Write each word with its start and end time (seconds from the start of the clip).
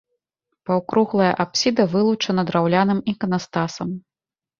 Паўкруглая 0.67 1.27
апсіда 1.43 1.85
вылучана 1.91 2.41
драўляным 2.51 2.99
іканастасам. 3.13 3.93